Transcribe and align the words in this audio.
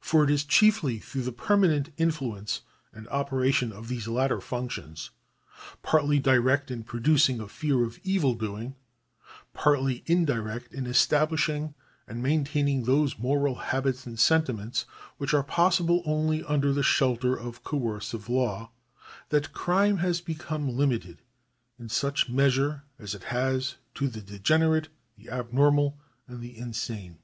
For 0.00 0.24
it 0.24 0.30
is 0.30 0.44
chiefly 0.46 0.98
through 0.98 1.24
the 1.24 1.30
permanent 1.30 1.92
influence 1.98 2.62
and 2.90 3.06
operation 3.08 3.70
of 3.70 3.88
these 3.88 4.08
latter§ 4.08 4.38
30] 4.40 4.48
THE 4.48 4.56
ADMINISTRATION 4.56 4.84
OF 4.88 4.94
JUSTICE 4.94 5.10
70 5.12 5.16
functions, 5.20 5.82
partly 5.82 6.18
direct 6.18 6.70
in 6.70 6.84
producing 6.84 7.38
a 7.38 7.48
fear 7.48 7.84
of 7.84 8.02
evildoing, 8.02 8.76
partly 9.52 10.02
indirect 10.06 10.72
in 10.72 10.86
establishing 10.86 11.74
and 12.06 12.22
maintaining 12.22 12.84
those 12.84 13.18
moral 13.18 13.56
habits 13.56 14.06
and 14.06 14.18
sentiments 14.18 14.86
which 15.18 15.34
are 15.34 15.42
possible 15.44 16.02
only 16.06 16.42
under 16.44 16.72
the 16.72 16.82
shelter 16.82 17.36
of 17.38 17.62
coercive 17.62 18.30
law, 18.30 18.70
that 19.28 19.52
crime 19.52 19.98
has 19.98 20.22
become 20.22 20.66
limited, 20.70 21.18
in 21.78 21.90
such 21.90 22.30
measure 22.30 22.84
as 22.98 23.14
it 23.14 23.24
has, 23.24 23.76
to 23.94 24.08
the 24.08 24.22
degenerate, 24.22 24.88
the 25.18 25.28
abnormal, 25.28 25.98
and 26.26 26.40
the 26.40 26.56
insane. 26.56 27.18